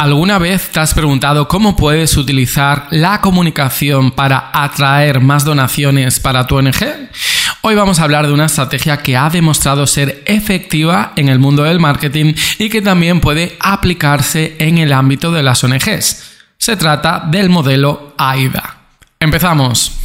[0.00, 6.46] ¿Alguna vez te has preguntado cómo puedes utilizar la comunicación para atraer más donaciones para
[6.46, 7.10] tu ONG?
[7.60, 11.64] Hoy vamos a hablar de una estrategia que ha demostrado ser efectiva en el mundo
[11.64, 16.30] del marketing y que también puede aplicarse en el ámbito de las ONGs.
[16.56, 18.76] Se trata del modelo AIDA.
[19.20, 19.98] Empezamos.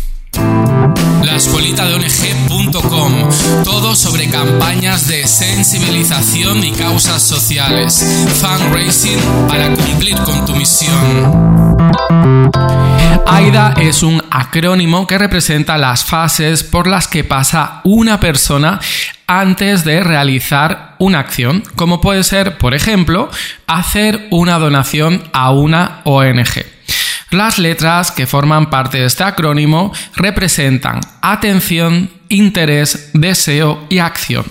[1.26, 3.64] La escuelita de ONG.com.
[3.64, 8.06] Todo sobre campañas de sensibilización y causas sociales.
[8.40, 11.78] Fundraising para cumplir con tu misión.
[13.26, 18.80] AIDA es un acrónimo que representa las fases por las que pasa una persona
[19.26, 23.32] antes de realizar una acción, como puede ser, por ejemplo,
[23.66, 26.75] hacer una donación a una ONG.
[27.32, 34.46] Las letras que forman parte de este acrónimo representan atención, interés, deseo y acción.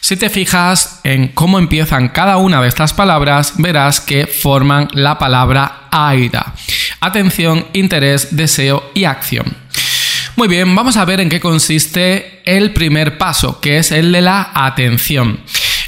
[0.00, 5.18] Si te fijas en cómo empiezan cada una de estas palabras, verás que forman la
[5.18, 6.54] palabra AIDA.
[7.00, 9.54] Atención, interés, deseo y acción.
[10.36, 14.20] Muy bien, vamos a ver en qué consiste el primer paso, que es el de
[14.22, 15.40] la atención.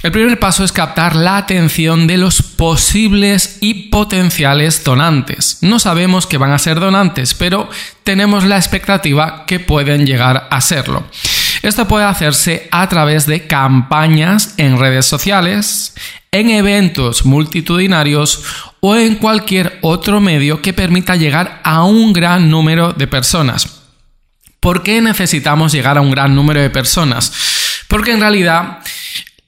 [0.02, 5.58] El primer paso es captar la atención de los posibles y potenciales donantes.
[5.60, 7.68] No sabemos que van a ser donantes, pero
[8.02, 11.04] tenemos la expectativa que pueden llegar a serlo.
[11.60, 15.92] Esto puede hacerse a través de campañas en redes sociales,
[16.32, 18.42] en eventos multitudinarios
[18.80, 23.68] o en cualquier otro medio que permita llegar a un gran número de personas.
[24.60, 27.32] ¿Por qué necesitamos llegar a un gran número de personas?
[27.88, 28.78] Porque en realidad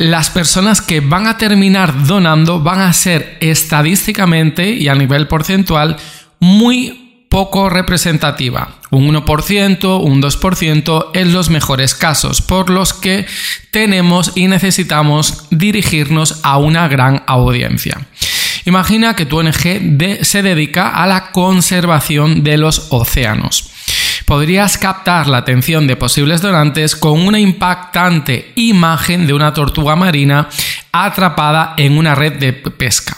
[0.02, 5.96] las personas que van a terminar donando van a ser estadísticamente y a nivel porcentual
[6.40, 8.74] muy poco representativa.
[8.90, 13.26] Un 1%, un 2% en los mejores casos, por los que
[13.70, 18.04] tenemos y necesitamos dirigirnos a una gran audiencia.
[18.64, 23.71] Imagina que tu ONG se dedica a la conservación de los océanos
[24.32, 30.48] podrías captar la atención de posibles donantes con una impactante imagen de una tortuga marina
[30.90, 33.14] atrapada en una red de pesca.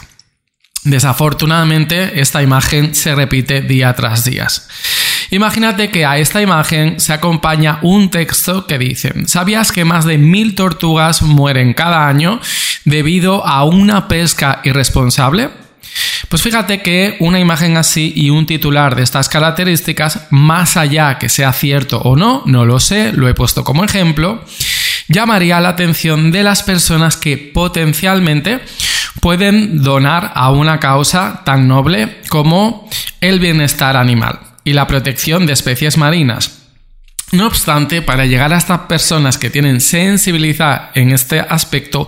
[0.83, 4.47] Desafortunadamente, esta imagen se repite día tras día.
[5.31, 10.17] Imagínate que a esta imagen se acompaña un texto que dice, ¿sabías que más de
[10.17, 12.41] mil tortugas mueren cada año
[12.83, 15.64] debido a una pesca irresponsable?
[16.29, 21.29] Pues fíjate que una imagen así y un titular de estas características, más allá que
[21.29, 24.43] sea cierto o no, no lo sé, lo he puesto como ejemplo,
[25.07, 28.61] llamaría la atención de las personas que potencialmente
[29.21, 32.89] pueden donar a una causa tan noble como
[33.21, 36.64] el bienestar animal y la protección de especies marinas.
[37.31, 42.07] No obstante, para llegar a estas personas que tienen sensibilidad en este aspecto,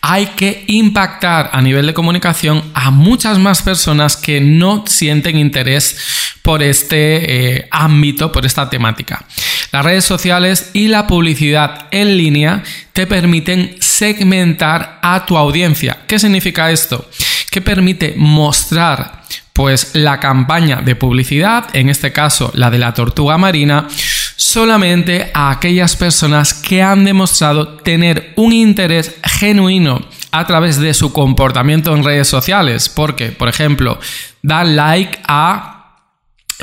[0.00, 6.36] hay que impactar a nivel de comunicación a muchas más personas que no sienten interés
[6.42, 9.24] por este eh, ámbito, por esta temática.
[9.72, 12.62] Las redes sociales y la publicidad en línea
[12.92, 15.98] te permiten segmentar a tu audiencia.
[16.06, 17.08] ¿Qué significa esto?
[17.50, 19.22] Que permite mostrar
[19.52, 23.88] pues la campaña de publicidad, en este caso la de la tortuga marina,
[24.36, 31.12] solamente a aquellas personas que han demostrado tener un interés genuino a través de su
[31.12, 33.98] comportamiento en redes sociales, porque, por ejemplo,
[34.42, 35.72] dan like a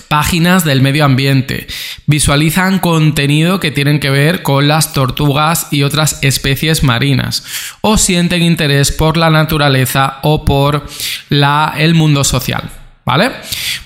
[0.07, 1.67] páginas del medio ambiente,
[2.07, 7.43] visualizan contenido que tienen que ver con las tortugas y otras especies marinas,
[7.81, 10.87] o sienten interés por la naturaleza o por
[11.29, 12.69] la, el mundo social.
[13.05, 13.31] ¿Vale?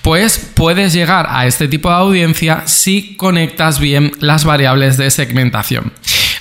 [0.08, 5.92] Pues puedes llegar a este tipo de audiencia si conectas bien las variables de segmentación.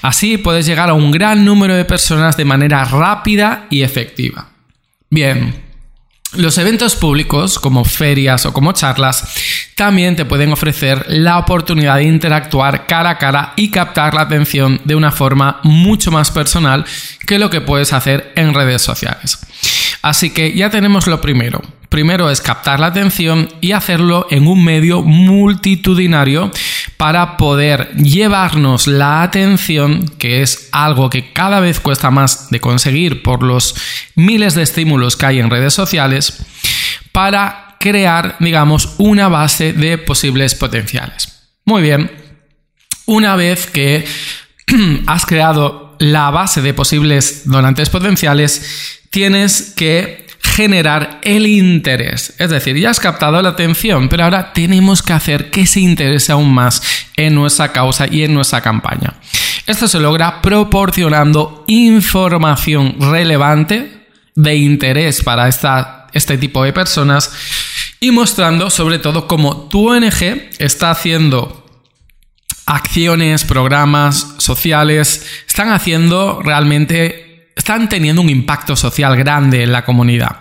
[0.02, 4.50] Así puedes llegar a un gran número de personas de manera rápida y efectiva.
[5.10, 5.65] Bien,
[6.34, 9.34] los eventos públicos, como ferias o como charlas,
[9.74, 14.80] también te pueden ofrecer la oportunidad de interactuar cara a cara y captar la atención
[14.84, 16.84] de una forma mucho más personal
[17.26, 19.38] que lo que puedes hacer en redes sociales.
[20.02, 21.62] Así que ya tenemos lo primero.
[21.88, 26.50] Primero es captar la atención y hacerlo en un medio multitudinario
[26.96, 33.22] para poder llevarnos la atención, que es algo que cada vez cuesta más de conseguir
[33.22, 33.74] por los
[34.14, 36.42] miles de estímulos que hay en redes sociales,
[37.12, 41.50] para crear, digamos, una base de posibles potenciales.
[41.64, 42.10] Muy bien,
[43.06, 44.04] una vez que
[45.06, 50.25] has creado la base de posibles donantes potenciales, tienes que
[50.56, 52.34] generar el interés.
[52.38, 56.32] Es decir, ya has captado la atención, pero ahora tenemos que hacer que se interese
[56.32, 56.82] aún más
[57.16, 59.14] en nuestra causa y en nuestra campaña.
[59.66, 67.30] Esto se logra proporcionando información relevante de interés para esta este tipo de personas
[68.00, 71.66] y mostrando sobre todo cómo tu ONG está haciendo
[72.64, 77.25] acciones, programas sociales, están haciendo realmente,
[77.56, 80.40] están teniendo un impacto social grande en la comunidad.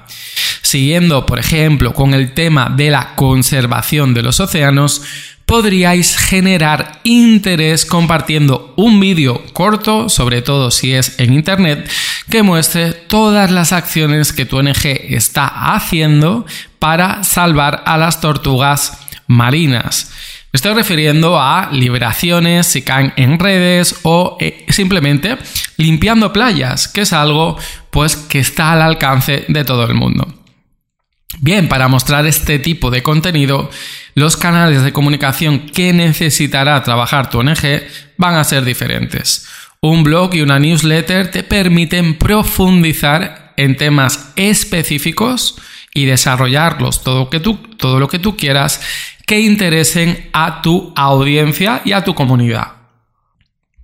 [0.62, 5.02] Siguiendo, por ejemplo, con el tema de la conservación de los océanos,
[5.46, 11.90] podríais generar interés compartiendo un vídeo corto, sobre todo si es en Internet,
[12.30, 16.46] que muestre todas las acciones que tu ONG está haciendo
[16.80, 18.98] para salvar a las tortugas
[19.28, 20.12] marinas.
[20.56, 25.38] Estoy refiriendo a liberaciones si caen en redes o eh, simplemente
[25.76, 27.58] limpiando playas, que es algo
[27.92, 30.34] pues que está al alcance de todo el mundo.
[31.40, 33.70] Bien, para mostrar este tipo de contenido,
[34.14, 37.84] los canales de comunicación que necesitará trabajar tu ONG
[38.16, 39.46] van a ser diferentes.
[39.82, 45.58] Un blog y una newsletter te permiten profundizar en temas específicos
[45.94, 47.30] y desarrollarlos todo,
[47.78, 48.80] todo lo que tú quieras
[49.26, 52.74] que interesen a tu audiencia y a tu comunidad.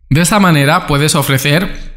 [0.10, 1.92] De esta manera puedes ofrecer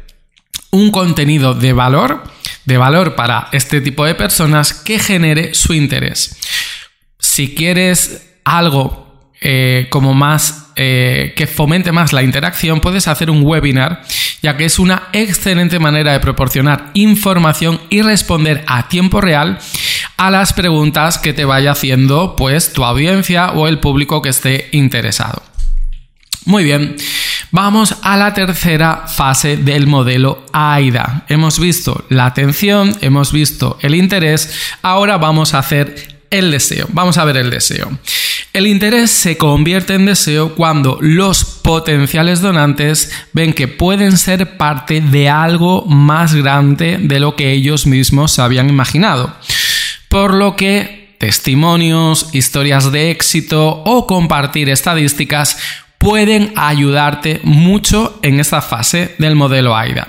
[0.71, 6.37] un contenido de valor de valor para este tipo de personas que genere su interés.
[7.19, 13.43] Si quieres algo eh, como más eh, que fomente más la interacción, puedes hacer un
[13.43, 14.03] webinar,
[14.41, 19.59] ya que es una excelente manera de proporcionar información y responder a tiempo real
[20.17, 24.69] a las preguntas que te vaya haciendo pues tu audiencia o el público que esté
[24.71, 25.43] interesado.
[26.45, 26.95] Muy bien.
[27.51, 31.25] Vamos a la tercera fase del modelo AIDA.
[31.29, 36.87] Hemos visto la atención, hemos visto el interés, ahora vamos a hacer el deseo.
[36.91, 37.97] Vamos a ver el deseo.
[38.53, 45.01] El interés se convierte en deseo cuando los potenciales donantes ven que pueden ser parte
[45.01, 49.35] de algo más grande de lo que ellos mismos habían imaginado.
[50.15, 55.57] Por lo que testimonios, historias de éxito o compartir estadísticas
[55.97, 60.07] pueden ayudarte mucho en esta fase del modelo AIDA.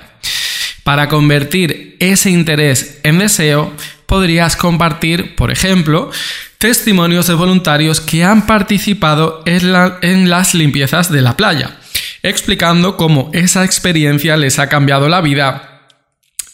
[0.85, 3.73] Para convertir ese interés en deseo,
[4.07, 6.13] podrías compartir, por ejemplo,
[6.59, 11.79] testimonios de voluntarios que han participado en, las limpiezas de la playa,
[12.23, 15.76] explicando cómo esa experiencia les ha cambiado la vida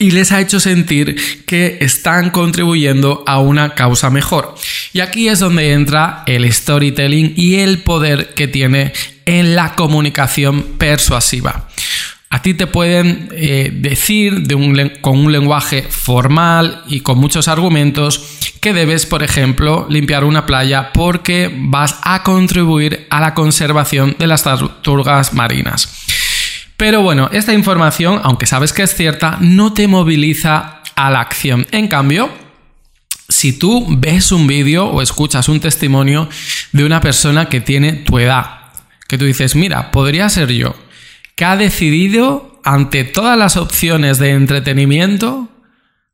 [0.02, 1.14] y les ha hecho sentir
[1.46, 4.56] que están contribuyendo a una causa mejor.
[4.92, 8.92] Y aquí es donde entra el storytelling y el poder que tiene
[9.26, 11.68] en la comunicación persuasiva.
[12.30, 14.42] A ti te pueden eh, decir
[15.02, 20.90] con un lenguaje formal y con muchos argumentos que debes, por ejemplo, limpiar una playa
[20.92, 26.01] porque vas a contribuir a la conservación de las tortugas marinas.
[26.82, 31.64] Pero bueno, esta información, aunque sabes que es cierta, no te moviliza a la acción.
[31.70, 32.28] En cambio,
[33.28, 36.28] si tú ves un vídeo o escuchas un testimonio
[36.72, 38.72] de una persona que tiene tu edad,
[39.06, 40.74] que tú dices, mira, podría ser yo,
[41.36, 45.48] que ha decidido ante todas las opciones de entretenimiento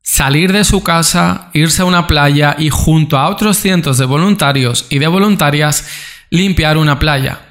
[0.03, 4.85] salir de su casa, irse a una playa y junto a otros cientos de voluntarios
[4.91, 5.87] y de voluntarias
[6.29, 7.48] limpiar una playa.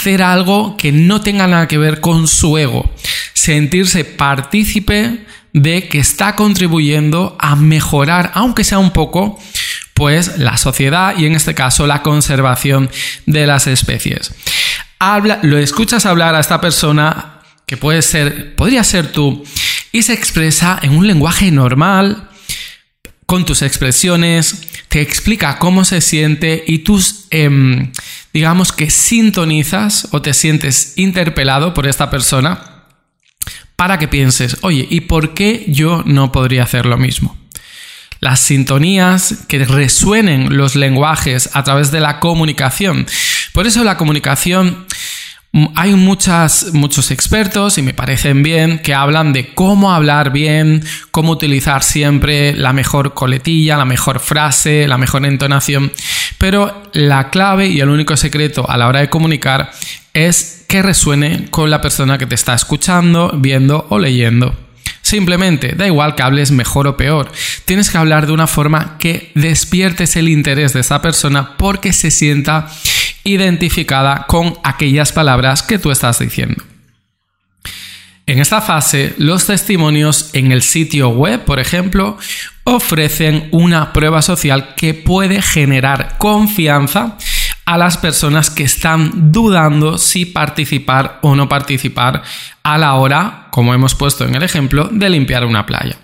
[0.00, 2.90] Hacer algo que no tenga nada que ver con su ego.
[3.34, 9.38] Sentirse partícipe de que está contribuyendo a mejorar, aunque sea un poco,
[9.92, 12.90] pues la sociedad y en este caso la conservación
[13.26, 14.32] de las especies
[15.00, 19.42] habla, lo escuchas hablar a esta persona que puede ser, podría ser tú,
[19.92, 22.28] y se expresa en un lenguaje normal,
[23.26, 27.92] con tus expresiones, te explica cómo se siente y tú, em,
[28.32, 32.84] digamos que sintonizas o te sientes interpelado por esta persona
[33.76, 37.38] para que pienses, oye, ¿y por qué yo no podría hacer lo mismo?
[38.20, 43.06] Las sintonías, que resuenen los lenguajes a través de la comunicación.
[43.54, 44.86] Por eso la comunicación
[45.74, 51.32] hay muchas, muchos expertos y me parecen bien que hablan de cómo hablar bien, cómo
[51.32, 55.90] utilizar siempre la mejor coletilla, la mejor frase, la mejor entonación,
[56.38, 59.72] pero la clave y el único secreto a la hora de comunicar
[60.14, 64.56] es que resuene con la persona que te está escuchando, viendo o leyendo.
[65.02, 67.32] Simplemente, da igual que hables mejor o peor,
[67.64, 72.12] tienes que hablar de una forma que despiertes el interés de esa persona porque se
[72.12, 72.68] sienta
[73.24, 76.64] identificada con aquellas palabras que tú estás diciendo.
[78.26, 82.16] En esta fase, los testimonios en el sitio web, por ejemplo,
[82.62, 87.16] ofrecen una prueba social que puede generar confianza
[87.64, 92.22] a las personas que están dudando si participar o no participar
[92.62, 95.96] a la hora, como hemos puesto en el ejemplo, de limpiar una playa.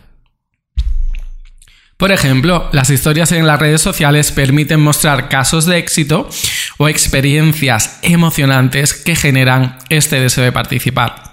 [1.97, 6.29] Por ejemplo, las historias en las redes sociales permiten mostrar casos de éxito
[6.77, 11.27] o experiencias emocionantes que generan este deseo de participar.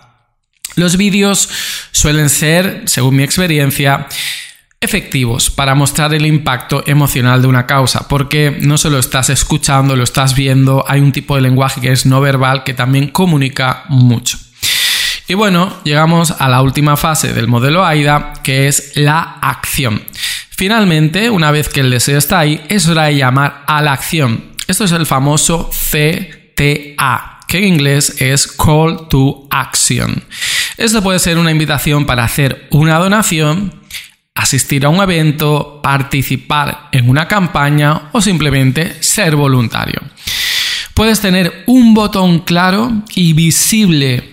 [0.76, 1.50] Los vídeos
[1.92, 4.08] suelen ser, según mi experiencia,
[4.80, 10.04] efectivos para mostrar el impacto emocional de una causa, porque no solo estás escuchando, lo
[10.04, 14.38] estás viendo, hay un tipo de lenguaje que es no verbal que también comunica mucho.
[15.28, 20.04] Y bueno, llegamos a la última fase del modelo AIDA, que es la acción.
[20.56, 24.54] Finalmente, una vez que el deseo está ahí, es hora de llamar a la acción.
[24.68, 30.24] Esto es el famoso CTA, que en inglés es Call to Action.
[30.78, 33.74] Esto puede ser una invitación para hacer una donación,
[34.36, 40.02] asistir a un evento, participar en una campaña o simplemente ser voluntario.
[40.94, 44.33] Puedes tener un botón claro y visible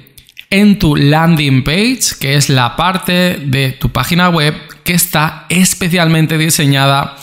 [0.50, 6.36] en tu landing page, que es la parte de tu página web que está especialmente
[6.36, 7.16] diseñada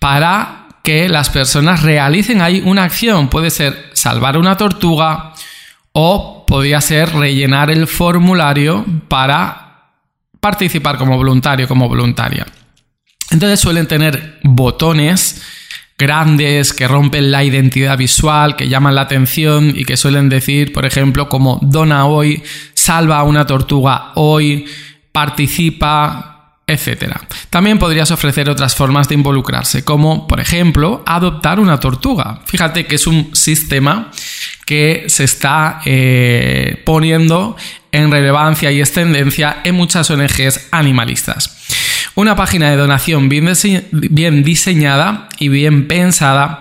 [0.00, 3.28] para que las personas realicen ahí una acción.
[3.28, 5.32] Puede ser salvar una tortuga
[5.92, 9.92] o podría ser rellenar el formulario para
[10.40, 12.44] participar como voluntario, como voluntaria.
[13.30, 15.40] Entonces suelen tener botones
[15.96, 20.84] grandes que rompen la identidad visual, que llaman la atención y que suelen decir, por
[20.84, 22.42] ejemplo, como dona hoy,
[22.82, 24.66] salva a una tortuga hoy,
[25.12, 27.14] participa, etc.
[27.48, 32.40] También podrías ofrecer otras formas de involucrarse, como por ejemplo adoptar una tortuga.
[32.46, 34.10] Fíjate que es un sistema
[34.66, 37.56] que se está eh, poniendo
[37.92, 41.58] en relevancia y es tendencia en muchas ONGs animalistas.
[42.16, 46.60] Una página de donación bien diseñada y bien pensada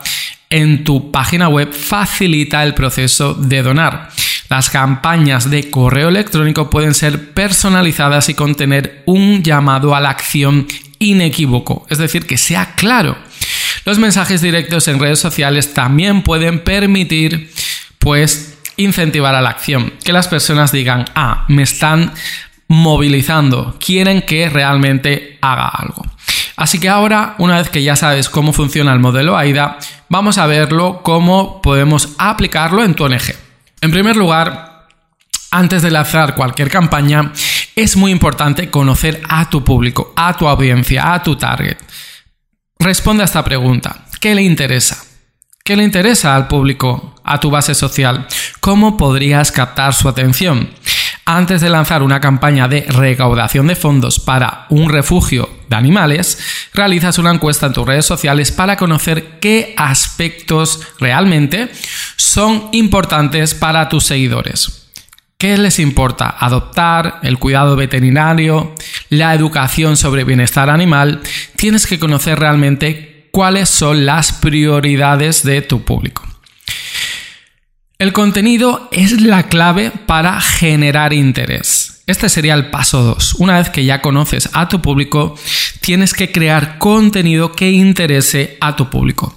[0.51, 4.09] en tu página web facilita el proceso de donar.
[4.51, 10.67] Las campañas de correo electrónico pueden ser personalizadas y contener un llamado a la acción
[11.00, 13.17] inequívoco, es decir, que sea claro.
[13.86, 17.50] Los mensajes directos en redes sociales también pueden permitir,
[17.98, 22.12] pues, incentivar a la acción, que las personas digan, ah, me están
[22.67, 26.05] movilizando, quieren que realmente haga algo.
[26.58, 29.77] Así que ahora, una vez que ya sabes cómo funciona el modelo AIDA,
[30.10, 33.50] vamos a verlo cómo podemos aplicarlo en tu ONG.
[33.81, 34.88] En primer lugar,
[35.50, 37.33] antes de lanzar cualquier campaña,
[37.75, 41.77] es muy importante conocer a tu público, a tu audiencia, a tu target.
[42.77, 44.05] Responde a esta pregunta.
[44.19, 45.03] ¿Qué le interesa?
[45.63, 48.27] ¿Qué le interesa al público, a tu base social?
[48.59, 50.69] ¿Cómo podrías captar su atención?
[51.38, 56.38] Antes de lanzar una campaña de recaudación de fondos para un refugio de animales,
[56.73, 61.69] realizas una encuesta en tus redes sociales para conocer qué aspectos realmente
[62.15, 64.89] son importantes para tus seguidores.
[65.38, 66.35] ¿Qué les importa?
[66.39, 68.75] Adoptar, el cuidado veterinario,
[69.09, 71.21] la educación sobre bienestar animal.
[71.55, 76.30] Tienes que conocer realmente cuáles son las prioridades de tu público.
[78.01, 82.01] El contenido es la clave para generar interés.
[82.08, 83.36] Este sería el paso 2.
[83.36, 85.36] Una vez que ya conoces a tu público,
[85.81, 89.36] tienes que crear contenido que interese a tu público.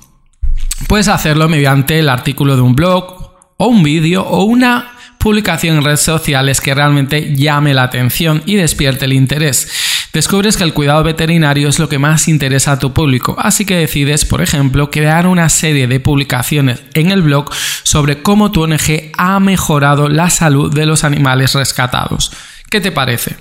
[0.89, 5.85] Puedes hacerlo mediante el artículo de un blog o un vídeo o una publicación en
[5.85, 11.03] redes sociales que realmente llame la atención y despierte el interés descubres que el cuidado
[11.03, 15.27] veterinario es lo que más interesa a tu público, así que decides, por ejemplo, crear
[15.27, 17.53] una serie de publicaciones en el blog
[17.83, 22.31] sobre cómo tu ONG ha mejorado la salud de los animales rescatados.
[22.71, 23.37] ¿Qué te parece?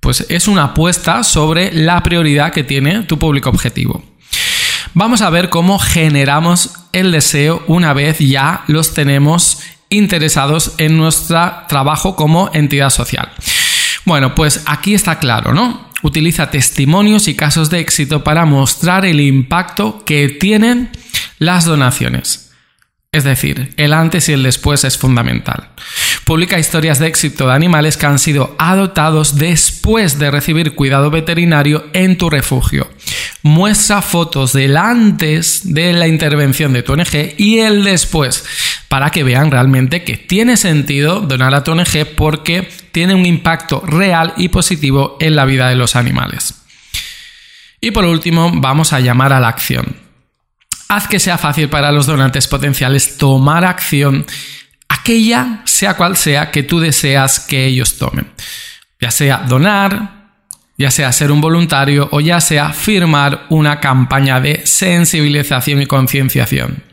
[0.00, 4.02] Pues es una apuesta sobre la prioridad que tiene tu público objetivo.
[4.94, 9.58] Vamos a ver cómo generamos el deseo una vez ya los tenemos
[9.90, 13.30] interesados en nuestro trabajo como entidad social.
[14.04, 15.84] Bueno, pues aquí está claro, ¿no?
[16.04, 20.90] utiliza testimonios y casos de éxito para mostrar el impacto que tienen
[21.38, 22.52] las donaciones.
[23.10, 25.70] Es decir, el antes y el después es fundamental.
[26.24, 31.86] Publica historias de éxito de animales que han sido adoptados después de recibir cuidado veterinario
[31.92, 32.90] en tu refugio.
[33.42, 38.44] Muestra fotos del antes de la intervención de tu ONG y el después
[38.94, 43.80] para que vean realmente que tiene sentido donar a tu ONG porque tiene un impacto
[43.84, 46.62] real y positivo en la vida de los animales.
[47.80, 49.96] Y por último, vamos a llamar a la acción.
[50.88, 54.24] Haz que sea fácil para los donantes potenciales tomar acción,
[54.88, 58.30] aquella sea cual sea que tú deseas que ellos tomen.
[59.00, 60.36] Ya sea donar,
[60.78, 66.84] ya sea ser un voluntario o ya sea firmar una campaña de sensibilización y concienciación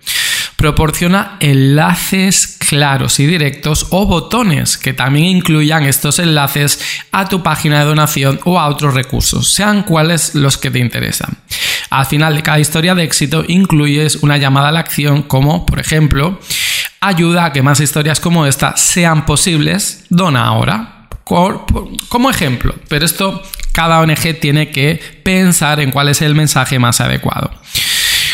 [0.62, 7.80] proporciona enlaces claros y directos o botones que también incluyan estos enlaces a tu página
[7.80, 11.36] de donación o a otros recursos, sean cuales los que te interesan.
[11.90, 15.80] Al final de cada historia de éxito incluyes una llamada a la acción como, por
[15.80, 16.40] ejemplo,
[17.00, 21.08] ayuda a que más historias como esta sean posibles, dona ahora.
[21.24, 23.42] Como ejemplo, pero esto
[23.72, 27.50] cada ONG tiene que pensar en cuál es el mensaje más adecuado.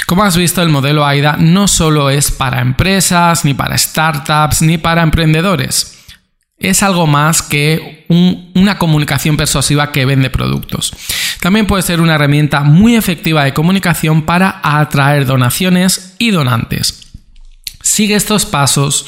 [0.07, 4.77] Como has visto, el modelo AIDA no solo es para empresas, ni para startups, ni
[4.77, 5.97] para emprendedores.
[6.57, 10.93] Es algo más que una comunicación persuasiva que vende productos.
[11.41, 17.11] También puede ser una herramienta muy efectiva de comunicación para atraer donaciones y donantes.
[17.81, 19.07] Sigue estos pasos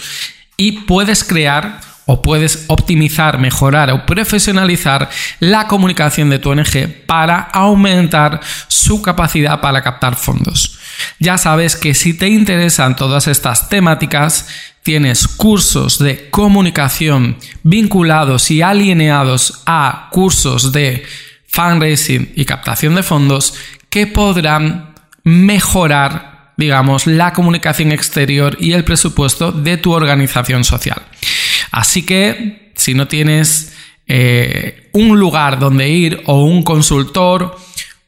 [0.57, 7.37] y puedes crear o puedes optimizar, mejorar o profesionalizar la comunicación de tu ONG para
[7.39, 10.79] aumentar su capacidad para captar fondos.
[11.19, 14.47] Ya sabes que si te interesan todas estas temáticas,
[14.83, 21.03] tienes cursos de comunicación vinculados y alineados a cursos de
[21.47, 23.53] fundraising y captación de fondos
[23.89, 31.01] que podrán mejorar, digamos, la comunicación exterior y el presupuesto de tu organización social.
[31.71, 33.73] Así que si no tienes
[34.07, 37.57] eh, un lugar donde ir o un consultor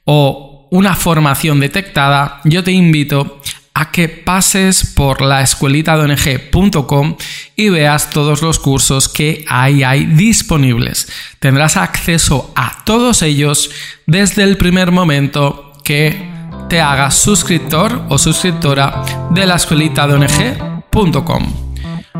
[0.05, 3.39] o una formación detectada, yo te invito
[3.73, 7.15] a que pases por la escuelita de ONG.com
[7.55, 11.07] y veas todos los cursos que hay disponibles.
[11.39, 13.69] Tendrás acceso a todos ellos
[14.07, 16.29] desde el primer momento que
[16.69, 21.53] te hagas suscriptor o suscriptora de la escuelita de ONG.com.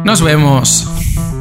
[0.03, 1.40] Nos vemos.